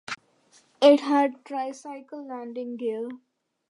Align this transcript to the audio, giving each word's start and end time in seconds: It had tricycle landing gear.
It 0.81 1.01
had 1.01 1.45
tricycle 1.45 2.27
landing 2.27 2.75
gear. 2.75 3.07